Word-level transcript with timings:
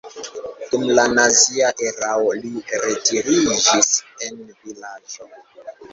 Dum 0.71 0.85
la 0.99 1.03
nazia 1.17 1.69
erao 1.89 2.33
li 2.39 2.53
retiriĝis 2.85 3.93
en 4.29 4.43
vilaĝo. 4.49 5.29